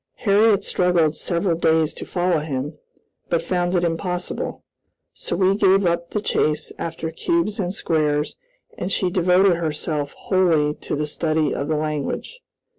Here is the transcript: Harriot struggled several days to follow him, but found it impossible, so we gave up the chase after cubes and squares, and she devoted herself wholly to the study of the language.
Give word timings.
Harriot 0.15 0.63
struggled 0.63 1.15
several 1.15 1.55
days 1.55 1.93
to 1.93 2.07
follow 2.07 2.39
him, 2.39 2.75
but 3.29 3.43
found 3.43 3.75
it 3.75 3.83
impossible, 3.83 4.63
so 5.13 5.35
we 5.35 5.53
gave 5.55 5.85
up 5.85 6.09
the 6.09 6.19
chase 6.19 6.71
after 6.79 7.11
cubes 7.11 7.59
and 7.59 7.75
squares, 7.75 8.35
and 8.79 8.91
she 8.91 9.11
devoted 9.11 9.57
herself 9.57 10.13
wholly 10.13 10.73
to 10.73 10.95
the 10.95 11.05
study 11.05 11.53
of 11.53 11.67
the 11.67 11.77
language. 11.77 12.39